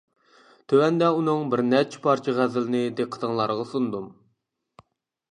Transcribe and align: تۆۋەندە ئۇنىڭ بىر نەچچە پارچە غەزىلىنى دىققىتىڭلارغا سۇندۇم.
تۆۋەندە 0.71 1.09
ئۇنىڭ 1.17 1.43
بىر 1.51 1.61
نەچچە 1.73 2.01
پارچە 2.05 2.33
غەزىلىنى 2.37 2.81
دىققىتىڭلارغا 3.01 3.67
سۇندۇم. 3.75 4.09